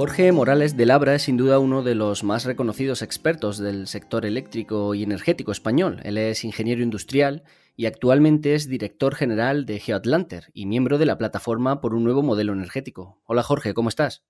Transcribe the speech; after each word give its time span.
Jorge 0.00 0.32
Morales 0.32 0.78
de 0.78 0.86
Labra 0.86 1.14
es 1.14 1.24
sin 1.24 1.36
duda 1.36 1.58
uno 1.58 1.82
de 1.82 1.94
los 1.94 2.24
más 2.24 2.46
reconocidos 2.46 3.02
expertos 3.02 3.58
del 3.58 3.86
sector 3.86 4.24
eléctrico 4.24 4.94
y 4.94 5.02
energético 5.02 5.52
español. 5.52 6.00
Él 6.04 6.16
es 6.16 6.42
ingeniero 6.42 6.82
industrial 6.82 7.42
y 7.76 7.84
actualmente 7.84 8.54
es 8.54 8.66
director 8.66 9.14
general 9.14 9.66
de 9.66 9.78
GeoAtlanter 9.78 10.46
y 10.54 10.64
miembro 10.64 10.96
de 10.96 11.04
la 11.04 11.18
plataforma 11.18 11.82
por 11.82 11.94
un 11.94 12.02
nuevo 12.02 12.22
modelo 12.22 12.54
energético. 12.54 13.20
Hola 13.26 13.42
Jorge, 13.42 13.74
¿cómo 13.74 13.90
estás? 13.90 14.24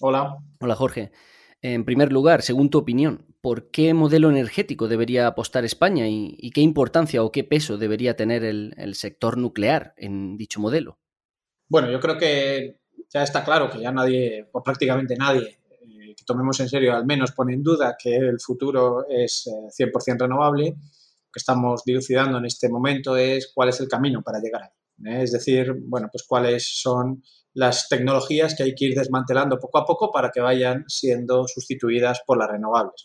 Hola. 0.00 0.38
Hola 0.58 0.74
Jorge. 0.74 1.12
En 1.62 1.84
primer 1.84 2.12
lugar, 2.12 2.42
según 2.42 2.68
tu 2.68 2.78
opinión, 2.78 3.24
¿por 3.40 3.70
qué 3.70 3.94
modelo 3.94 4.30
energético 4.30 4.88
debería 4.88 5.28
apostar 5.28 5.64
España 5.64 6.08
y, 6.08 6.50
qué 6.50 6.60
importancia 6.60 7.22
o 7.22 7.30
qué 7.30 7.44
peso 7.44 7.78
debería 7.78 8.16
tener 8.16 8.42
el, 8.42 8.74
el 8.78 8.96
sector 8.96 9.38
nuclear 9.38 9.94
en 9.96 10.36
dicho 10.36 10.58
modelo? 10.58 10.98
Bueno, 11.68 11.88
yo 11.88 12.00
creo 12.00 12.18
que 12.18 12.80
ya 13.14 13.22
está 13.22 13.44
claro 13.44 13.70
que 13.70 13.80
ya 13.80 13.92
nadie, 13.92 14.48
o 14.52 14.62
prácticamente 14.62 15.16
nadie, 15.16 15.58
eh, 15.80 16.14
que 16.16 16.24
tomemos 16.26 16.58
en 16.60 16.68
serio, 16.68 16.94
al 16.94 17.06
menos 17.06 17.32
pone 17.32 17.54
en 17.54 17.62
duda 17.62 17.96
que 17.96 18.16
el 18.16 18.40
futuro 18.40 19.06
es 19.08 19.46
100% 19.46 20.14
eh, 20.14 20.16
renovable. 20.18 20.70
Lo 20.70 21.30
que 21.32 21.38
estamos 21.38 21.84
dilucidando 21.84 22.38
en 22.38 22.46
este 22.46 22.68
momento 22.68 23.16
es 23.16 23.52
cuál 23.54 23.68
es 23.68 23.80
el 23.80 23.88
camino 23.88 24.22
para 24.22 24.40
llegar 24.40 24.62
ahí. 24.62 25.12
¿eh? 25.12 25.22
Es 25.22 25.32
decir, 25.32 25.72
bueno, 25.86 26.08
pues 26.10 26.24
cuáles 26.24 26.80
son 26.80 27.22
las 27.52 27.88
tecnologías 27.88 28.56
que 28.56 28.64
hay 28.64 28.74
que 28.74 28.86
ir 28.86 28.94
desmantelando 28.96 29.60
poco 29.60 29.78
a 29.78 29.86
poco 29.86 30.10
para 30.10 30.30
que 30.30 30.40
vayan 30.40 30.84
siendo 30.88 31.46
sustituidas 31.46 32.20
por 32.26 32.36
las 32.36 32.50
renovables. 32.50 33.02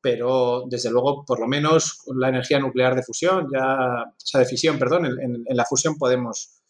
Pero, 0.00 0.64
desde 0.68 0.90
luego, 0.90 1.24
por 1.24 1.38
lo 1.38 1.46
menos 1.46 2.02
la 2.16 2.28
energía 2.28 2.58
nuclear 2.58 2.96
de 2.96 3.04
fusión, 3.04 3.48
ya, 3.52 4.02
o 4.02 4.14
sea, 4.16 4.40
de 4.40 4.46
fisión, 4.46 4.78
perdón, 4.78 5.06
en 5.06 5.56
la 5.56 5.64
fusión 5.64 5.96
podemos 5.96 6.63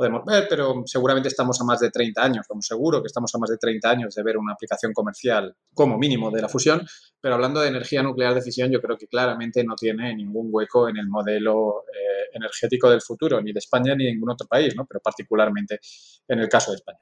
podemos 0.00 0.24
ver, 0.24 0.46
pero 0.48 0.82
seguramente 0.86 1.28
estamos 1.28 1.60
a 1.60 1.64
más 1.64 1.78
de 1.78 1.90
30 1.90 2.24
años, 2.24 2.46
como 2.48 2.62
seguro 2.62 3.02
que 3.02 3.08
estamos 3.08 3.34
a 3.34 3.38
más 3.38 3.50
de 3.50 3.58
30 3.58 3.90
años 3.90 4.14
de 4.14 4.22
ver 4.22 4.38
una 4.38 4.54
aplicación 4.54 4.94
comercial 4.94 5.54
como 5.74 5.98
mínimo 5.98 6.30
de 6.30 6.40
la 6.40 6.48
fusión, 6.48 6.80
pero 7.20 7.34
hablando 7.34 7.60
de 7.60 7.68
energía 7.68 8.02
nuclear 8.02 8.32
de 8.32 8.40
fisión, 8.40 8.70
yo 8.70 8.80
creo 8.80 8.96
que 8.96 9.06
claramente 9.08 9.62
no 9.62 9.74
tiene 9.76 10.14
ningún 10.14 10.48
hueco 10.50 10.88
en 10.88 10.96
el 10.96 11.06
modelo 11.06 11.84
eh, 11.92 12.30
energético 12.32 12.88
del 12.88 13.02
futuro, 13.02 13.42
ni 13.42 13.52
de 13.52 13.58
España 13.58 13.94
ni 13.94 14.06
de 14.06 14.12
ningún 14.12 14.30
otro 14.30 14.46
país, 14.46 14.74
¿no? 14.74 14.86
pero 14.86 15.00
particularmente 15.00 15.80
en 16.28 16.38
el 16.38 16.48
caso 16.48 16.70
de 16.70 16.76
España. 16.76 17.00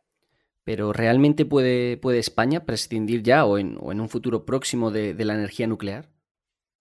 Pero 0.64 0.92
¿realmente 0.92 1.46
puede, 1.46 1.98
puede 1.98 2.18
España 2.18 2.66
prescindir 2.66 3.22
ya 3.22 3.44
o 3.44 3.58
en, 3.58 3.78
un 3.80 4.08
futuro 4.08 4.44
próximo 4.44 4.90
de 4.90 5.24
la 5.24 5.34
energía 5.34 5.68
nuclear? 5.68 6.17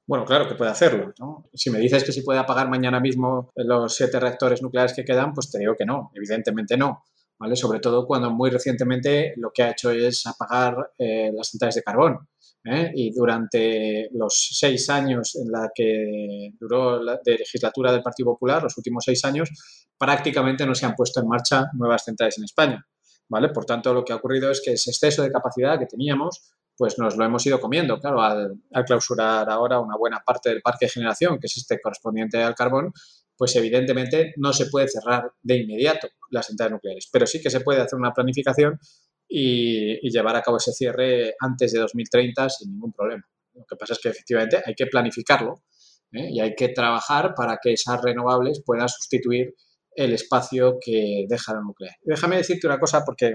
Bueno, 0.08 0.24
claro 0.24 0.48
que 0.48 0.56
puede 0.56 0.72
hacerlo. 0.72 1.14
Si 1.54 1.70
me 1.70 1.80
dices 1.80 2.04
que 2.06 2.14
si 2.14 2.22
puede 2.22 2.40
apagar 2.40 2.70
mañana 2.70 3.02
mismo 3.02 3.52
los 3.56 3.94
siete 3.94 4.20
reactores 4.22 4.62
nucleares 4.62 4.94
que 4.94 5.04
quedan, 5.04 5.34
pues 5.34 5.52
te 5.52 5.60
digo 5.60 5.76
que 5.78 5.86
no, 5.86 6.12
evidentemente 6.16 6.78
no. 6.78 7.04
¿vale? 7.38 7.58
Sobre 7.58 7.80
todo 7.80 8.08
cuando 8.08 8.32
muy 8.32 8.50
recientemente 8.50 9.34
lo 9.36 9.52
que 9.54 9.64
ha 9.64 9.72
hecho 9.72 9.92
es 9.92 10.26
apagar 10.26 10.94
eh, 10.98 11.32
las 11.34 11.50
centrales 11.50 11.76
de 11.76 11.84
carbón. 11.84 12.20
¿eh? 12.64 12.90
Y 12.96 13.12
durante 13.12 14.08
los 14.14 14.50
seis 14.54 14.90
años 14.90 15.36
en 15.36 15.52
la 15.52 15.70
que 15.76 16.52
duró 16.58 17.04
la 17.04 17.20
legislatura 17.26 17.92
del 17.92 18.02
Partido 18.02 18.32
Popular, 18.32 18.64
los 18.64 18.78
últimos 18.78 19.04
seis 19.04 19.24
años, 19.26 19.50
prácticamente 19.98 20.66
no 20.66 20.74
se 20.74 20.86
han 20.86 20.96
puesto 20.96 21.20
en 21.20 21.28
marcha 21.28 21.66
nuevas 21.74 22.06
centrales 22.06 22.38
en 22.38 22.46
España. 22.46 22.86
¿vale? 23.28 23.50
Por 23.50 23.66
tanto, 23.66 23.94
lo 23.94 24.06
que 24.06 24.14
ha 24.14 24.16
ocurrido 24.16 24.50
es 24.52 24.62
que 24.64 24.72
ese 24.72 24.92
exceso 24.92 25.22
de 25.22 25.32
capacidad 25.32 25.78
que 25.78 25.86
teníamos 25.86 26.54
pues 26.78 27.00
nos 27.00 27.18
lo 27.18 27.26
hemos 27.26 27.46
ido 27.46 27.60
comiendo. 27.60 28.00
Claro, 28.00 28.22
al, 28.22 28.62
clausurar 28.86 29.50
ahora 29.50 29.80
una 29.80 29.98
buena 29.98 30.22
parte 30.26 30.50
del 30.50 30.62
parque 30.62 30.86
de 30.86 30.92
generación, 30.92 31.40
que 31.40 31.48
es 31.48 31.58
este 31.58 31.80
correspondiente 31.82 32.42
al 32.42 32.54
carbón, 32.54 32.94
pues 33.36 33.56
evidentemente 33.56 34.34
no 34.38 34.54
se 34.54 34.68
puede 34.68 34.88
cerrar 34.88 35.32
de 35.42 35.58
inmediato 35.58 36.08
las 36.30 36.48
centrales 36.48 36.74
nucleares, 36.74 37.10
pero 37.12 37.26
sí 37.26 37.42
que 37.42 37.50
se 37.50 37.62
puede 37.62 37.82
hacer 37.82 37.98
una 37.98 38.14
planificación 38.14 38.80
y, 39.28 40.10
llevar 40.10 40.36
a 40.36 40.42
cabo 40.42 40.58
ese 40.58 40.72
cierre 40.72 41.36
antes 41.40 41.74
de 41.74 41.80
2030 41.80 42.50
sin 42.50 42.72
ningún 42.72 42.94
problema. 42.94 43.24
Lo 43.54 43.66
que 43.66 43.76
pasa 43.76 43.94
es 43.94 44.00
que 44.00 44.10
efectivamente 44.10 44.62
hay 44.64 44.76
que 44.76 44.86
planificarlo 44.86 45.64
¿eh? 46.12 46.30
y 46.32 46.40
hay 46.40 46.56
que 46.56 46.70
trabajar 46.70 47.34
para 47.36 47.58
que 47.62 47.74
esas 47.74 48.02
renovables 48.02 48.62
puedan 48.66 48.88
sustituir 48.88 49.56
el 49.96 50.14
espacio 50.14 50.78
que 50.80 51.26
deja 51.28 51.54
la 51.54 51.62
nuclear. 51.62 51.96
déjame 52.04 52.38
decirte 52.38 52.68
una 52.68 52.80
cosa 52.80 53.04
porque 53.04 53.34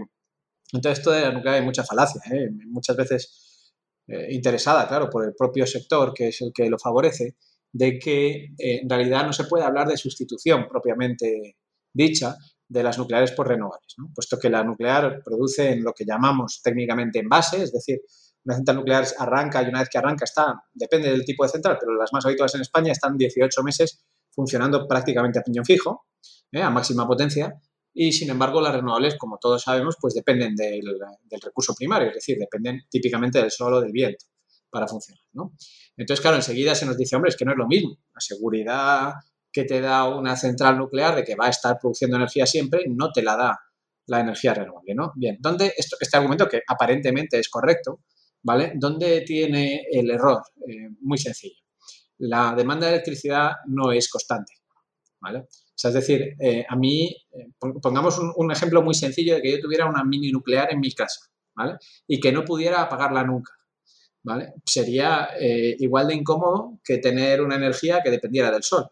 entonces, 0.72 0.98
esto 0.98 1.10
de 1.10 1.20
la 1.20 1.32
nuclear 1.32 1.56
hay 1.56 1.62
mucha 1.62 1.84
falacia, 1.84 2.22
¿eh? 2.30 2.48
muchas 2.66 2.96
veces 2.96 3.72
eh, 4.06 4.28
interesada, 4.30 4.88
claro, 4.88 5.10
por 5.10 5.24
el 5.24 5.34
propio 5.34 5.66
sector, 5.66 6.12
que 6.14 6.28
es 6.28 6.40
el 6.40 6.52
que 6.52 6.68
lo 6.68 6.78
favorece, 6.78 7.36
de 7.72 7.98
que 7.98 8.46
eh, 8.58 8.80
en 8.82 8.88
realidad 8.88 9.26
no 9.26 9.32
se 9.32 9.44
puede 9.44 9.64
hablar 9.64 9.88
de 9.88 9.96
sustitución 9.96 10.66
propiamente 10.68 11.56
dicha 11.92 12.36
de 12.68 12.82
las 12.82 12.96
nucleares 12.96 13.32
por 13.32 13.48
renovables, 13.48 13.94
puesto 14.14 14.38
que 14.38 14.48
la 14.48 14.64
nuclear 14.64 15.22
produce 15.22 15.72
en 15.72 15.84
lo 15.84 15.92
que 15.92 16.06
llamamos 16.06 16.60
técnicamente 16.62 17.18
envase, 17.18 17.62
es 17.62 17.72
decir, 17.72 18.00
una 18.44 18.56
central 18.56 18.78
nuclear 18.78 19.06
arranca 19.18 19.62
y 19.62 19.68
una 19.68 19.80
vez 19.80 19.90
que 19.90 19.98
arranca 19.98 20.24
está, 20.24 20.54
depende 20.72 21.10
del 21.10 21.24
tipo 21.24 21.44
de 21.44 21.50
central, 21.50 21.76
pero 21.78 21.94
las 21.94 22.12
más 22.12 22.24
habituales 22.24 22.54
en 22.54 22.62
España 22.62 22.92
están 22.92 23.16
18 23.16 23.62
meses 23.62 24.04
funcionando 24.30 24.88
prácticamente 24.88 25.38
a 25.38 25.42
piñón 25.42 25.66
fijo, 25.66 26.06
a 26.54 26.70
máxima 26.70 27.06
potencia, 27.06 27.60
y 27.94 28.12
sin 28.12 28.30
embargo 28.30 28.60
las 28.60 28.74
renovables, 28.74 29.16
como 29.16 29.38
todos 29.38 29.62
sabemos, 29.62 29.96
pues 30.00 30.14
dependen 30.14 30.54
del, 30.54 30.82
recurso 31.42 31.74
primario, 31.74 32.08
es 32.08 32.14
decir, 32.14 32.38
dependen 32.38 32.82
típicamente 32.88 33.38
del 33.38 33.50
sol 33.50 33.74
o 33.74 33.80
del 33.80 33.92
viento 33.92 34.26
para 34.70 34.88
funcionar. 34.88 35.22
¿no? 35.32 35.52
Entonces, 35.96 36.22
claro, 36.22 36.36
enseguida 36.36 36.74
se 36.74 36.86
nos 36.86 36.96
dice, 36.96 37.16
hombre, 37.16 37.28
es 37.28 37.36
que 37.36 37.44
no 37.44 37.52
es 37.52 37.58
lo 37.58 37.66
mismo. 37.66 37.98
La 38.14 38.20
seguridad 38.20 39.12
que 39.52 39.64
te 39.64 39.80
da 39.82 40.08
una 40.08 40.36
central 40.36 40.78
nuclear 40.78 41.14
de 41.14 41.24
que 41.24 41.34
va 41.34 41.46
a 41.46 41.50
estar 41.50 41.78
produciendo 41.78 42.16
energía 42.16 42.46
siempre, 42.46 42.84
no 42.88 43.12
te 43.12 43.22
la 43.22 43.36
da 43.36 43.58
la 44.06 44.20
energía 44.20 44.54
renovable, 44.54 44.94
¿no? 44.94 45.12
Bien, 45.14 45.36
¿dónde 45.40 45.74
esto, 45.76 45.96
este 46.00 46.16
argumento, 46.16 46.48
que 46.48 46.62
aparentemente 46.66 47.38
es 47.38 47.48
correcto, 47.48 48.00
¿vale? 48.42 48.72
¿Dónde 48.74 49.20
tiene 49.20 49.82
el 49.90 50.10
error? 50.10 50.42
Eh, 50.66 50.88
muy 51.00 51.18
sencillo. 51.18 51.60
La 52.18 52.54
demanda 52.56 52.86
de 52.86 52.94
electricidad 52.94 53.52
no 53.66 53.92
es 53.92 54.08
constante, 54.08 54.54
¿vale? 55.20 55.46
Es 55.88 55.94
decir, 55.94 56.36
eh, 56.38 56.64
a 56.68 56.76
mí, 56.76 57.16
eh, 57.32 57.48
pongamos 57.58 58.18
un, 58.36 58.52
ejemplo 58.52 58.82
muy 58.82 58.94
sencillo 58.94 59.34
de 59.34 59.42
que 59.42 59.52
yo 59.52 59.60
tuviera 59.60 59.86
una 59.88 60.04
mini 60.04 60.30
nuclear 60.30 60.72
en 60.72 60.80
mi 60.80 60.92
casa, 60.92 61.26
¿vale? 61.54 61.76
Y 62.06 62.20
que 62.20 62.32
no 62.32 62.44
pudiera 62.44 62.82
apagarla 62.82 63.24
nunca, 63.24 63.52
¿vale? 64.22 64.54
Sería 64.64 65.30
eh, 65.38 65.76
igual 65.78 66.08
de 66.08 66.14
incómodo 66.14 66.78
que 66.84 66.98
tener 66.98 67.40
una 67.40 67.56
energía 67.56 68.02
que 68.02 68.10
dependiera 68.10 68.50
del 68.50 68.62
sol, 68.62 68.86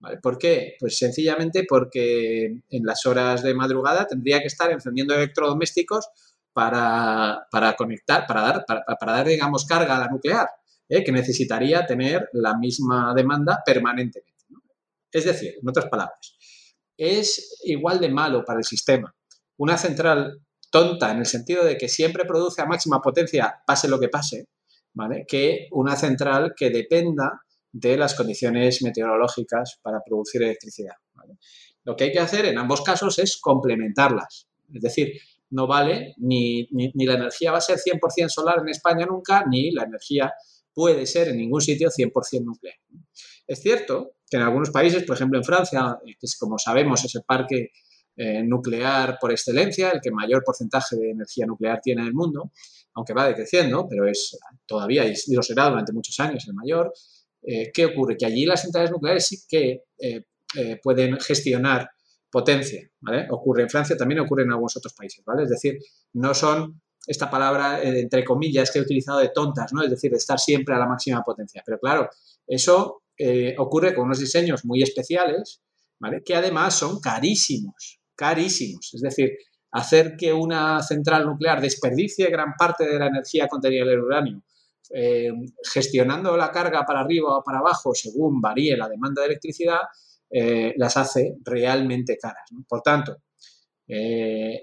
¿vale? 0.00 0.18
¿Por 0.18 0.38
qué? 0.38 0.76
Pues 0.80 0.98
sencillamente 0.98 1.64
porque 1.68 2.46
en 2.68 2.84
las 2.84 3.06
horas 3.06 3.42
de 3.42 3.54
madrugada 3.54 4.06
tendría 4.06 4.40
que 4.40 4.48
estar 4.48 4.70
encendiendo 4.70 5.14
electrodomésticos 5.14 6.08
para, 6.52 7.46
conectar, 7.76 8.26
para 8.26 8.40
dar, 8.40 8.64
para, 8.66 8.82
para, 8.84 9.12
dar, 9.12 9.26
digamos, 9.26 9.66
carga 9.66 9.96
a 9.96 10.00
la 10.00 10.08
nuclear, 10.08 10.48
que 10.88 11.12
necesitaría 11.12 11.84
tener 11.84 12.30
la 12.32 12.56
misma 12.56 13.12
demanda 13.14 13.62
permanentemente. 13.66 14.35
Es 15.16 15.24
decir, 15.24 15.54
en 15.60 15.68
otras 15.68 15.86
palabras, 15.86 16.36
es 16.96 17.60
igual 17.64 18.00
de 18.00 18.08
malo 18.08 18.44
para 18.44 18.58
el 18.58 18.64
sistema 18.64 19.14
una 19.58 19.78
central 19.78 20.42
tonta 20.70 21.10
en 21.10 21.18
el 21.18 21.26
sentido 21.26 21.64
de 21.64 21.76
que 21.76 21.88
siempre 21.88 22.24
produce 22.24 22.60
a 22.60 22.66
máxima 22.66 23.00
potencia, 23.00 23.62
pase 23.66 23.88
lo 23.88 23.98
que 23.98 24.08
pase, 24.08 24.48
¿vale? 24.92 25.24
que 25.26 25.68
una 25.72 25.96
central 25.96 26.54
que 26.56 26.70
dependa 26.70 27.40
de 27.72 27.96
las 27.96 28.14
condiciones 28.14 28.82
meteorológicas 28.82 29.78
para 29.82 30.00
producir 30.04 30.42
electricidad. 30.42 30.94
Lo 31.84 31.94
que 31.94 32.04
hay 32.04 32.12
que 32.12 32.18
hacer 32.18 32.46
en 32.46 32.58
ambos 32.58 32.82
casos 32.82 33.18
es 33.18 33.38
complementarlas. 33.40 34.48
Es 34.72 34.82
decir, 34.82 35.12
no 35.50 35.66
vale 35.66 36.14
ni, 36.18 36.66
ni, 36.72 37.06
la 37.06 37.14
energía 37.14 37.52
va 37.52 37.58
a 37.58 37.60
ser 37.60 37.78
100% 37.78 38.28
solar 38.28 38.58
en 38.60 38.68
España 38.68 39.06
nunca, 39.06 39.44
ni 39.48 39.70
la 39.70 39.84
energía 39.84 40.32
puede 40.72 41.06
ser 41.06 41.28
en 41.28 41.36
ningún 41.36 41.60
sitio 41.60 41.88
100% 41.88 42.44
nuclear. 42.44 42.76
Es 43.46 43.60
cierto 43.60 44.15
que 44.28 44.36
en 44.36 44.42
algunos 44.42 44.70
países, 44.70 45.04
por 45.04 45.16
ejemplo 45.16 45.38
en 45.38 45.44
Francia, 45.44 45.98
eh, 46.04 46.16
que 46.18 46.26
como 46.38 46.58
sabemos 46.58 47.04
es 47.04 47.14
el 47.14 47.22
parque 47.22 47.70
eh, 48.16 48.42
nuclear 48.42 49.18
por 49.20 49.30
excelencia, 49.30 49.90
el 49.90 50.00
que 50.00 50.10
mayor 50.10 50.42
porcentaje 50.44 50.96
de 50.96 51.10
energía 51.10 51.46
nuclear 51.46 51.80
tiene 51.82 52.02
en 52.02 52.08
el 52.08 52.14
mundo, 52.14 52.50
aunque 52.94 53.12
va 53.12 53.26
decreciendo, 53.26 53.86
pero 53.88 54.06
es 54.06 54.38
todavía 54.64 55.04
y 55.06 55.14
lo 55.34 55.42
será 55.42 55.68
durante 55.68 55.92
muchos 55.92 56.18
años 56.20 56.46
el 56.48 56.54
mayor. 56.54 56.92
Eh, 57.42 57.70
¿Qué 57.72 57.86
ocurre? 57.86 58.16
Que 58.16 58.26
allí 58.26 58.46
las 58.46 58.62
centrales 58.62 58.90
nucleares 58.90 59.26
sí 59.26 59.38
que 59.48 59.82
pueden 60.82 61.20
gestionar 61.20 61.90
potencia. 62.30 62.80
Ocurre 63.28 63.64
en 63.64 63.68
Francia, 63.68 63.94
también 63.94 64.20
ocurre 64.20 64.44
en 64.44 64.52
algunos 64.52 64.74
otros 64.78 64.94
países, 64.94 65.22
¿vale? 65.22 65.42
Es 65.42 65.50
decir, 65.50 65.78
no 66.14 66.32
son 66.32 66.80
esta 67.06 67.28
palabra, 67.28 67.82
entre 67.82 68.24
comillas, 68.24 68.70
que 68.70 68.78
he 68.78 68.82
utilizado 68.82 69.18
de 69.18 69.28
tontas, 69.28 69.74
¿no? 69.74 69.82
Es 69.82 69.90
decir, 69.90 70.10
de 70.10 70.16
estar 70.16 70.38
siempre 70.38 70.74
a 70.74 70.78
la 70.78 70.86
máxima 70.86 71.22
potencia. 71.22 71.62
Pero 71.64 71.78
claro, 71.78 72.08
eso 72.46 73.02
eh, 73.18 73.54
ocurre 73.58 73.94
con 73.94 74.06
unos 74.06 74.18
diseños 74.18 74.64
muy 74.64 74.82
especiales, 74.82 75.62
¿vale? 75.98 76.22
que 76.24 76.34
además 76.34 76.74
son 76.74 77.00
carísimos, 77.00 78.00
carísimos. 78.14 78.90
Es 78.92 79.00
decir, 79.00 79.30
hacer 79.72 80.16
que 80.16 80.32
una 80.32 80.82
central 80.82 81.26
nuclear 81.26 81.60
desperdicie 81.60 82.28
gran 82.30 82.52
parte 82.58 82.86
de 82.86 82.98
la 82.98 83.06
energía 83.06 83.48
contenida 83.48 83.82
en 83.82 83.88
el 83.88 84.00
uranio, 84.00 84.42
eh, 84.92 85.32
gestionando 85.72 86.36
la 86.36 86.50
carga 86.50 86.84
para 86.84 87.00
arriba 87.00 87.38
o 87.38 87.42
para 87.42 87.58
abajo 87.58 87.94
según 87.94 88.40
varíe 88.40 88.76
la 88.76 88.88
demanda 88.88 89.22
de 89.22 89.28
electricidad, 89.28 89.80
eh, 90.30 90.74
las 90.76 90.96
hace 90.96 91.36
realmente 91.44 92.18
caras. 92.18 92.48
Por 92.68 92.82
tanto, 92.82 93.16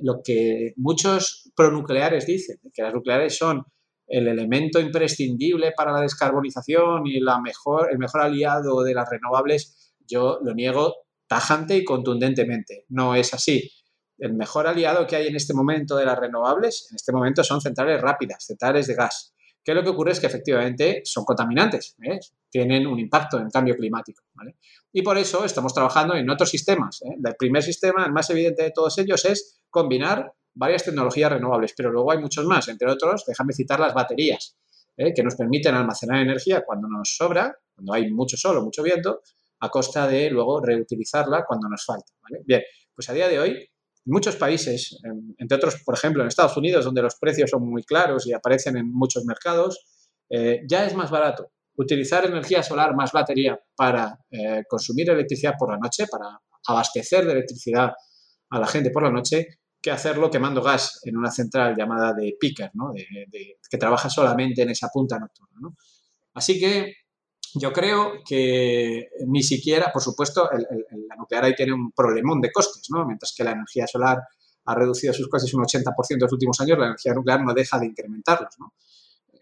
lo 0.01 0.21
que 0.21 0.73
muchos 0.75 1.49
pronucleares 1.55 2.25
dicen, 2.25 2.59
que 2.73 2.81
las 2.81 2.93
nucleares 2.93 3.37
son 3.37 3.63
el 4.07 4.27
elemento 4.27 4.79
imprescindible 4.79 5.71
para 5.75 5.91
la 5.91 6.01
descarbonización 6.01 7.07
y 7.07 7.19
la 7.19 7.39
mejor, 7.39 7.89
el 7.91 7.99
mejor 7.99 8.21
aliado 8.21 8.83
de 8.83 8.93
las 8.93 9.09
renovables, 9.09 9.93
yo 10.07 10.39
lo 10.43 10.53
niego 10.53 10.95
tajante 11.27 11.77
y 11.77 11.83
contundentemente. 11.83 12.85
No 12.89 13.15
es 13.15 13.33
así. 13.33 13.71
El 14.17 14.33
mejor 14.33 14.67
aliado 14.67 15.07
que 15.07 15.15
hay 15.15 15.27
en 15.27 15.35
este 15.35 15.53
momento 15.53 15.95
de 15.95 16.05
las 16.05 16.17
renovables, 16.17 16.87
en 16.91 16.95
este 16.95 17.11
momento 17.11 17.43
son 17.43 17.61
centrales 17.61 17.99
rápidas, 18.01 18.45
centrales 18.45 18.87
de 18.87 18.95
gas. 18.95 19.33
¿Qué 19.63 19.73
lo 19.73 19.81
que 19.81 19.89
ocurre 19.89 20.11
es 20.11 20.19
que 20.19 20.27
efectivamente 20.27 21.01
son 21.05 21.23
contaminantes, 21.23 21.95
¿eh? 22.03 22.19
tienen 22.49 22.85
un 22.85 22.99
impacto 22.99 23.37
en 23.37 23.45
el 23.45 23.51
cambio 23.51 23.75
climático. 23.75 24.23
Y 24.91 25.01
por 25.01 25.17
eso 25.17 25.45
estamos 25.45 25.73
trabajando 25.73 26.15
en 26.15 26.29
otros 26.29 26.49
sistemas. 26.49 27.01
¿eh? 27.01 27.15
El 27.23 27.35
primer 27.35 27.63
sistema, 27.63 28.05
el 28.05 28.11
más 28.11 28.29
evidente 28.29 28.63
de 28.63 28.71
todos 28.71 28.97
ellos, 28.97 29.23
es 29.23 29.61
combinar 29.69 30.33
varias 30.53 30.83
tecnologías 30.83 31.31
renovables, 31.31 31.73
pero 31.75 31.91
luego 31.91 32.11
hay 32.11 32.19
muchos 32.19 32.45
más, 32.45 32.67
entre 32.67 32.89
otros, 32.89 33.23
déjame 33.27 33.53
citar 33.53 33.79
las 33.79 33.93
baterías, 33.93 34.57
¿eh? 34.97 35.13
que 35.13 35.23
nos 35.23 35.35
permiten 35.35 35.75
almacenar 35.75 36.21
energía 36.21 36.63
cuando 36.65 36.87
nos 36.87 37.15
sobra, 37.15 37.57
cuando 37.75 37.93
hay 37.93 38.11
mucho 38.11 38.37
sol 38.37 38.57
o 38.57 38.63
mucho 38.63 38.83
viento, 38.83 39.21
a 39.59 39.69
costa 39.69 40.07
de 40.07 40.29
luego 40.29 40.61
reutilizarla 40.61 41.45
cuando 41.47 41.69
nos 41.69 41.85
falta. 41.85 42.11
Bien, 42.45 42.61
pues 42.93 43.09
a 43.09 43.13
día 43.13 43.27
de 43.27 43.39
hoy 43.39 43.69
muchos 44.05 44.35
países, 44.35 44.99
entre 45.37 45.55
otros, 45.55 45.81
por 45.85 45.95
ejemplo, 45.95 46.21
en 46.21 46.27
Estados 46.27 46.57
Unidos, 46.57 46.83
donde 46.85 47.01
los 47.01 47.15
precios 47.15 47.49
son 47.49 47.69
muy 47.69 47.83
claros 47.83 48.27
y 48.27 48.33
aparecen 48.33 48.75
en 48.75 48.91
muchos 48.91 49.23
mercados, 49.25 49.85
eh, 50.29 50.61
ya 50.67 50.85
es 50.85 50.93
más 50.93 51.09
barato 51.09 51.51
utilizar 51.75 52.25
energía 52.25 52.61
solar 52.61 52.95
más 52.95 53.11
batería 53.11 53.59
para 53.75 54.19
eh, 54.29 54.63
consumir 54.67 55.09
electricidad 55.09 55.53
por 55.57 55.71
la 55.71 55.77
noche, 55.77 56.05
para 56.07 56.39
abastecer 56.67 57.25
de 57.25 57.31
electricidad 57.31 57.93
a 58.49 58.59
la 58.59 58.67
gente 58.67 58.91
por 58.91 59.03
la 59.03 59.11
noche, 59.11 59.47
que 59.83 59.91
hacerlo 59.91 60.31
quemando 60.31 60.61
gas 60.61 61.01
en 61.03 61.17
una 61.17 61.29
central 61.29 61.75
llamada 61.75 62.13
de 62.13 62.37
picker, 62.39 62.71
¿no? 62.73 62.93
que 62.93 63.77
trabaja 63.77 64.09
solamente 64.09 64.61
en 64.61 64.69
esa 64.69 64.87
punta 64.87 65.19
nocturna. 65.19 65.69
Así 66.33 66.57
que 66.57 66.93
yo 67.55 67.73
creo 67.73 68.13
que 68.25 69.09
ni 69.27 69.43
siquiera, 69.43 69.91
por 69.91 70.01
supuesto, 70.01 70.49
la 70.51 71.15
nuclear 71.17 71.43
ahí 71.43 71.53
tiene 71.53 71.73
un 71.73 71.91
problemón 71.91 72.39
de 72.39 72.51
costes, 72.51 72.87
¿no? 72.89 73.05
Mientras 73.05 73.33
que 73.37 73.43
la 73.43 73.51
energía 73.51 73.85
solar 73.85 74.19
ha 74.65 74.75
reducido 74.75 75.13
sus 75.13 75.27
costes 75.27 75.53
un 75.53 75.63
80% 75.63 75.83
en 76.11 76.19
los 76.19 76.31
últimos 76.31 76.59
años, 76.61 76.79
la 76.79 76.85
energía 76.85 77.13
nuclear 77.13 77.43
no 77.43 77.53
deja 77.53 77.77
de 77.77 77.87
incrementarlos, 77.87 78.55
¿no? 78.59 78.73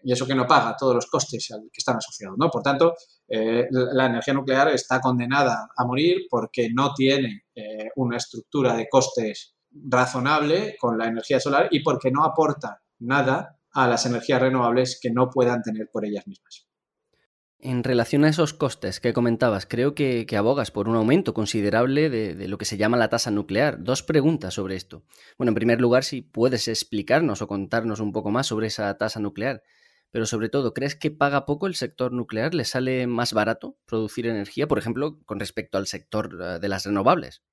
Y 0.02 0.12
eso 0.12 0.26
que 0.26 0.34
no 0.34 0.48
paga 0.48 0.76
todos 0.76 0.96
los 0.96 1.06
costes 1.06 1.48
que 1.48 1.78
están 1.78 1.98
asociados, 1.98 2.36
¿no? 2.36 2.50
Por 2.50 2.62
tanto, 2.62 2.94
eh, 3.28 3.68
la 3.70 4.06
energía 4.06 4.34
nuclear 4.34 4.68
está 4.70 5.00
condenada 5.00 5.68
a 5.76 5.84
morir 5.86 6.26
porque 6.28 6.68
no 6.74 6.92
tiene 6.92 7.44
eh, 7.54 7.90
una 7.94 8.16
estructura 8.16 8.74
de 8.74 8.88
costes 8.88 9.54
razonable 9.74 10.76
con 10.78 10.98
la 10.98 11.06
energía 11.06 11.40
solar 11.40 11.68
y 11.70 11.80
porque 11.80 12.10
no 12.10 12.24
aporta 12.24 12.82
nada 12.98 13.58
a 13.72 13.88
las 13.88 14.06
energías 14.06 14.40
renovables 14.40 14.98
que 15.00 15.10
no 15.10 15.30
puedan 15.30 15.62
tener 15.62 15.88
por 15.90 16.04
ellas 16.04 16.26
mismas. 16.26 16.66
En 17.64 17.84
relación 17.84 18.24
a 18.24 18.28
esos 18.28 18.54
costes 18.54 18.98
que 18.98 19.12
comentabas, 19.12 19.66
creo 19.66 19.94
que, 19.94 20.26
abogas 20.36 20.72
por 20.72 20.88
un 20.88 20.96
aumento 20.96 21.32
considerable 21.32 22.10
de, 22.10 22.48
lo 22.48 22.58
que 22.58 22.64
se 22.64 22.76
llama 22.76 22.96
la 22.96 23.08
tasa 23.08 23.30
nuclear. 23.30 23.84
Dos 23.84 24.02
preguntas 24.02 24.54
sobre 24.54 24.74
esto. 24.74 25.04
Bueno, 25.38 25.50
en 25.50 25.54
primer 25.54 25.80
lugar, 25.80 26.02
si 26.02 26.22
puedes 26.22 26.66
explicarnos 26.66 27.40
o 27.40 27.46
contarnos 27.46 28.00
un 28.00 28.10
poco 28.10 28.32
más 28.32 28.48
sobre 28.48 28.66
esa 28.66 28.98
tasa 28.98 29.20
nuclear. 29.20 29.62
Pero 30.10 30.26
sobre 30.26 30.48
todo, 30.48 30.74
¿crees 30.74 30.96
que 30.96 31.12
paga 31.12 31.46
poco 31.46 31.68
el 31.68 31.76
sector 31.76 32.12
nuclear? 32.12 32.52
¿Le 32.52 32.64
sale 32.64 33.06
más 33.06 33.32
barato 33.32 33.78
producir 33.86 34.26
energía, 34.26 34.66
por 34.66 34.80
ejemplo, 34.80 35.20
con 35.24 35.38
respecto 35.38 35.78
al 35.78 35.86
sector 35.86 36.36
eh, 36.42 36.58
de 36.58 36.68
las 36.68 36.84
renovables? 36.84 37.44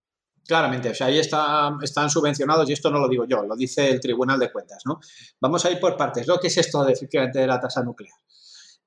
Claramente, 0.46 0.90
o 0.90 0.96
sea, 0.96 1.08
ahí 1.08 1.20
están 1.20 2.10
subvencionados 2.10 2.70
y 2.70 2.74
esto 2.74 2.90
no 2.90 3.00
lo 3.00 3.08
digo 3.08 3.26
yo, 3.26 3.44
lo 3.44 3.56
dice 3.56 3.90
el 3.90 4.00
Tribunal 4.00 4.40
de 4.40 4.52
Cuentas, 4.52 4.82
¿no? 4.86 5.00
Vamos 5.40 5.64
a 5.66 5.72
ir 5.72 5.80
por 5.80 5.96
partes. 5.96 6.28
¿Lo 6.28 6.40
que 6.40 6.48
es 6.48 6.58
esto 6.58 6.84
de, 6.84 6.94
efectivamente 6.94 7.40
de 7.40 7.48
la 7.48 7.60
tasa 7.60 7.84
nuclear? 7.84 8.18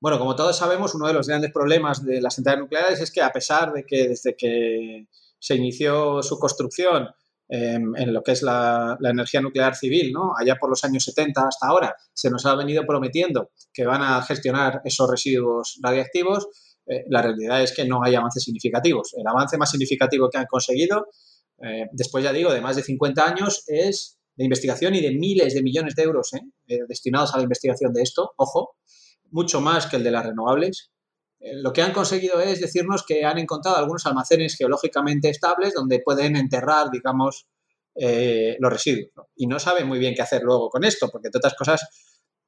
Bueno, 0.03 0.19
como 0.19 0.35
todos 0.35 0.57
sabemos, 0.57 0.93
uno 0.95 1.07
de 1.07 1.13
los 1.13 1.27
grandes 1.27 1.51
problemas 1.53 2.03
de 2.03 2.21
las 2.21 2.35
centrales 2.35 2.59
nucleares 2.59 2.99
es 2.99 3.09
que 3.09 3.21
a 3.21 3.31
pesar 3.31 3.71
de 3.71 3.85
que 3.85 4.09
desde 4.09 4.35
que 4.35 5.07
se 5.39 5.55
inició 5.55 6.21
su 6.21 6.37
construcción 6.37 7.07
em, 7.47 7.95
en 7.95 8.13
lo 8.13 8.21
que 8.21 8.33
es 8.33 8.41
la, 8.41 8.97
energía 9.01 9.39
nuclear 9.39 9.75
civil, 9.75 10.11
¿no? 10.11 10.33
allá 10.37 10.57
por 10.59 10.69
los 10.69 10.83
años 10.83 11.05
70 11.05 11.47
hasta 11.47 11.67
ahora, 11.67 11.95
se 12.13 12.29
nos 12.29 12.45
ha 12.45 12.55
venido 12.55 12.85
prometiendo 12.85 13.51
que 13.73 13.85
van 13.85 14.01
a 14.01 14.21
gestionar 14.23 14.81
esos 14.83 15.09
residuos 15.09 15.79
radiactivos, 15.81 16.49
eh, 16.85 17.05
la 17.07 17.21
realidad 17.21 17.61
es 17.61 17.73
que 17.73 17.85
no 17.85 18.03
hay 18.03 18.15
avances 18.15 18.43
significativos. 18.43 19.13
El 19.13 19.25
avance 19.25 19.57
más 19.57 19.71
significativo 19.71 20.29
que 20.29 20.37
han 20.37 20.47
conseguido, 20.47 21.07
eh, 21.63 21.87
después 21.91 22.23
ya 22.23 22.33
digo, 22.33 22.53
de 22.53 22.61
más 22.61 22.75
de 22.75 22.83
50 22.83 23.25
años, 23.25 23.63
es 23.67 24.19
de 24.35 24.43
investigación 24.43 24.95
y 24.95 25.01
de 25.01 25.11
miles 25.11 25.53
de 25.53 25.61
millones 25.61 25.95
de 25.95 26.03
euros 26.03 26.33
¿eh? 26.33 26.41
destinados 26.87 27.33
a 27.33 27.37
la 27.37 27.43
investigación 27.43 27.93
de 27.93 28.01
esto, 28.01 28.33
ojo, 28.37 28.75
mucho 29.29 29.61
más 29.61 29.87
que 29.87 29.97
el 29.97 30.03
de 30.03 30.11
las 30.11 30.25
renovables. 30.25 30.91
Eh, 31.39 31.55
lo 31.55 31.73
que 31.73 31.81
han 31.81 31.91
conseguido 31.91 32.39
es 32.39 32.61
decirnos 32.61 33.03
que 33.05 33.25
han 33.25 33.37
encontrado 33.37 33.77
algunos 33.77 34.05
almacenes 34.05 34.55
geológicamente 34.55 35.29
estables 35.29 35.73
donde 35.73 35.99
pueden 35.99 36.35
enterrar, 36.37 36.89
digamos, 36.91 37.47
eh, 37.95 38.55
los 38.59 38.71
residuos. 38.71 39.11
Y 39.35 39.47
no 39.47 39.59
saben 39.59 39.87
muy 39.87 39.99
bien 39.99 40.13
qué 40.15 40.21
hacer 40.21 40.41
luego 40.41 40.69
con 40.69 40.83
esto, 40.83 41.09
porque 41.11 41.29
de 41.31 41.37
otras 41.37 41.55
cosas, 41.55 41.81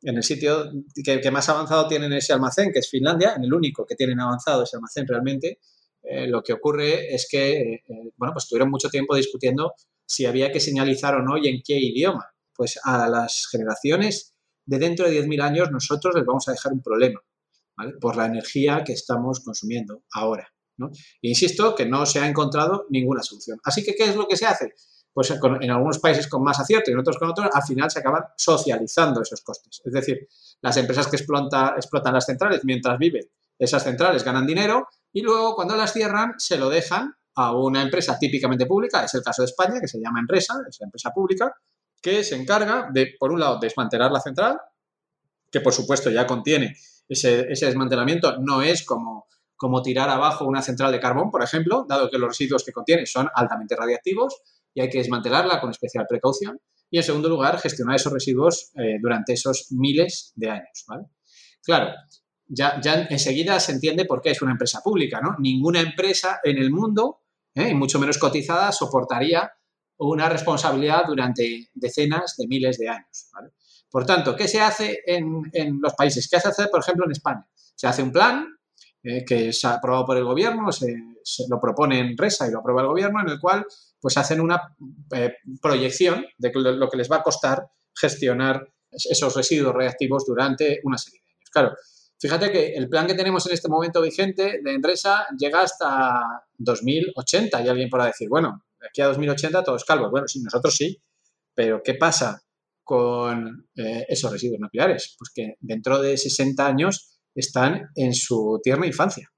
en 0.01 0.15
el 0.15 0.23
sitio 0.23 0.71
que, 1.03 1.31
más 1.31 1.49
avanzado 1.49 1.87
tienen 1.87 2.13
ese 2.13 2.33
almacén, 2.33 2.71
que 2.71 2.79
es 2.79 2.89
Finlandia, 2.89 3.33
en 3.35 3.43
el 3.43 3.53
único 3.53 3.85
que 3.85 3.95
tienen 3.95 4.19
avanzado 4.19 4.63
ese 4.63 4.77
almacén 4.77 5.05
realmente, 5.07 5.59
eh, 6.09 6.27
lo 6.27 6.41
que 6.43 6.53
ocurre 6.53 7.13
es 7.13 7.27
que, 7.29 7.83
bueno, 8.17 8.33
pues 8.33 8.47
tuvieron 8.47 8.69
mucho 8.69 8.89
tiempo 8.89 9.15
discutiendo 9.15 9.73
si 10.05 10.25
había 10.25 10.51
que 10.51 10.59
señalizar 10.59 11.15
o 11.15 11.21
no 11.21 11.37
y 11.37 11.47
en 11.47 11.61
qué 11.65 11.77
idioma. 11.77 12.27
Pues 12.53 12.79
a 12.83 13.09
las 13.09 13.47
generaciones 13.51 14.35
de 14.65 14.79
dentro 14.79 15.09
de 15.09 15.23
10.000 15.23 15.41
años 15.41 15.71
nosotros 15.71 16.15
les 16.15 16.25
vamos 16.25 16.47
a 16.47 16.51
dejar 16.51 16.73
un 16.73 16.81
problema, 16.81 17.21
Por 17.99 18.15
la 18.15 18.25
energía 18.25 18.83
que 18.83 18.93
estamos 18.93 19.41
consumiendo 19.41 20.03
ahora. 20.11 20.49
E 21.21 21.29
insisto 21.29 21.73
que 21.75 21.85
no 21.85 22.05
se 22.05 22.19
ha 22.19 22.27
encontrado 22.27 22.85
ninguna 22.89 23.23
solución. 23.23 23.59
Así 23.63 23.83
que, 23.83 23.95
¿qué 23.95 24.05
es 24.05 24.15
lo 24.15 24.27
que 24.27 24.37
se 24.37 24.45
hace? 24.45 24.73
Pues 25.13 25.31
en 25.31 25.71
algunos 25.71 25.99
países 25.99 26.27
con 26.27 26.43
más 26.43 26.59
acierto 26.59 26.91
y 26.91 26.93
en 26.93 26.99
otros 26.99 27.17
con 27.17 27.29
otros, 27.29 27.47
al 27.51 27.63
final 27.63 27.89
se 27.89 27.99
acaban 27.99 28.23
socializando 28.35 29.21
esos 29.21 29.41
costes. 29.41 29.81
Es 29.85 29.93
decir, 29.93 30.27
las 30.61 30.75
empresas 30.75 31.07
que 31.07 31.15
explotan 31.15 32.13
las 32.13 32.25
centrales 32.25 32.61
mientras 32.65 32.97
viven, 32.99 33.23
esas 33.57 33.83
centrales 33.83 34.23
ganan 34.23 34.45
dinero 34.45 34.87
y 35.11 35.21
luego 35.21 35.55
cuando 35.55 35.75
las 35.75 35.93
cierran 35.93 36.33
se 36.37 36.57
lo 36.57 36.69
dejan 36.69 37.15
a 37.35 37.55
una 37.55 37.81
empresa 37.81 38.17
típicamente 38.17 38.65
pública, 38.65 39.03
es 39.03 39.13
el 39.13 39.21
caso 39.21 39.41
de 39.41 39.47
España, 39.47 39.79
que 39.79 39.87
se 39.87 39.99
llama 39.99 40.19
Enresa, 40.19 40.55
es 40.69 40.77
la 40.79 40.85
empresa 40.85 41.11
pública, 41.11 41.53
que 42.01 42.23
se 42.23 42.35
encarga 42.35 42.89
de, 42.93 43.15
por 43.19 43.31
un 43.31 43.39
lado, 43.39 43.59
desmantelar 43.59 44.11
la 44.11 44.21
central, 44.21 44.57
que 45.51 45.59
por 45.59 45.73
supuesto 45.73 46.09
ya 46.09 46.25
contiene 46.25 46.75
ese, 47.07 47.45
desmantelamiento, 47.45 48.37
no 48.39 48.61
es 48.61 48.83
como, 48.83 49.27
como 49.55 49.81
tirar 49.81 50.09
abajo 50.09 50.45
una 50.45 50.61
central 50.61 50.91
de 50.91 50.99
carbón, 50.99 51.29
por 51.29 51.43
ejemplo, 51.43 51.85
dado 51.87 52.09
que 52.09 52.17
los 52.17 52.29
residuos 52.29 52.63
que 52.63 52.71
contiene 52.71 53.05
son 53.05 53.29
altamente 53.33 53.75
radiactivos 53.75 54.41
y 54.73 54.81
hay 54.81 54.89
que 54.89 54.97
desmantelarla 54.97 55.61
con 55.61 55.71
especial 55.71 56.05
precaución. 56.07 56.59
Y 56.89 56.97
en 56.97 57.03
segundo 57.03 57.29
lugar, 57.29 57.59
gestionar 57.59 57.95
esos 57.95 58.13
residuos 58.13 58.71
eh, 58.75 58.97
durante 59.01 59.33
esos 59.33 59.67
miles 59.71 60.31
de 60.35 60.49
años. 60.49 60.85
Claro, 61.63 61.93
ya, 62.47 62.79
ya, 62.81 63.07
enseguida 63.09 63.59
se 63.59 63.71
entiende 63.71 64.05
por 64.05 64.21
qué 64.21 64.31
es 64.31 64.41
una 64.41 64.51
empresa 64.51 64.81
pública, 64.81 65.19
¿no? 65.21 65.35
Ninguna 65.39 65.81
empresa 65.81 66.39
en 66.43 66.57
el 66.57 66.71
mundo, 66.71 67.21
¿eh? 67.53 67.69
y 67.69 67.73
mucho 67.73 67.99
menos 67.99 68.17
cotizada, 68.17 68.71
soportaría 68.71 69.51
una 69.97 70.29
responsabilidad 70.29 71.05
durante 71.07 71.69
decenas 71.73 72.35
de 72.37 72.47
miles 72.47 72.77
de 72.77 72.89
años. 72.89 73.29
Por 73.89 74.05
tanto, 74.05 74.35
¿qué 74.35 74.47
se 74.47 74.59
hace 74.59 74.99
en, 75.05 75.79
los 75.81 75.93
países? 75.93 76.27
¿Qué 76.29 76.39
se 76.39 76.49
hace, 76.49 76.67
por 76.67 76.81
ejemplo, 76.81 77.05
en 77.05 77.11
España? 77.11 77.47
Se 77.75 77.87
hace 77.87 78.03
un 78.03 78.11
plan 78.11 78.45
eh, 79.01 79.23
que 79.25 79.49
es 79.49 79.63
aprobado 79.63 80.05
por 80.05 80.17
el 80.17 80.25
gobierno, 80.25 80.71
se, 80.71 80.93
lo 81.49 81.59
propone 81.59 81.99
en 81.99 82.17
RESA 82.17 82.47
y 82.47 82.51
lo 82.51 82.59
aprueba 82.59 82.81
el 82.81 82.87
gobierno, 82.87 83.21
en 83.21 83.29
el 83.29 83.39
cual 83.39 83.65
pues 83.99 84.17
hacen 84.17 84.41
una 84.41 84.61
eh, 85.13 85.35
proyección 85.61 86.25
de 86.37 86.51
lo 86.53 86.89
que 86.89 86.97
les 86.97 87.09
va 87.09 87.17
a 87.17 87.23
costar 87.23 87.67
gestionar 87.95 88.67
esos 88.91 89.35
residuos 89.35 89.73
reactivos 89.73 90.25
durante 90.25 90.81
una 90.83 90.97
serie 90.97 91.21
de 91.21 91.31
años. 91.31 91.49
Claro, 91.51 91.75
fíjate 92.19 92.51
que 92.51 92.73
el 92.73 92.89
plan 92.89 93.07
que 93.07 93.13
tenemos 93.13 93.45
en 93.47 93.53
este 93.53 93.69
momento 93.69 94.01
vigente 94.01 94.61
de 94.63 94.73
Enresa 94.73 95.27
llega 95.37 95.61
hasta 95.61 96.45
2080 96.57 97.61
y 97.61 97.67
alguien 97.67 97.89
podrá 97.89 98.07
decir, 98.07 98.29
bueno, 98.29 98.65
aquí 98.87 99.01
a 99.01 99.07
2080 99.07 99.63
todos 99.63 99.83
calvos. 99.85 100.11
Bueno, 100.11 100.27
sí, 100.27 100.41
nosotros 100.41 100.75
sí, 100.75 101.01
pero 101.53 101.81
¿qué 101.83 101.95
pasa 101.95 102.41
con 102.83 103.67
eh, 103.75 104.05
esos 104.07 104.31
residuos 104.31 104.59
nucleares? 104.59 105.15
Pues 105.17 105.31
que 105.33 105.55
dentro 105.59 106.01
de 106.01 106.17
60 106.17 106.65
años 106.65 107.19
están 107.33 107.89
en 107.95 108.13
su 108.13 108.59
tierna 108.63 108.87
infancia. 108.87 109.31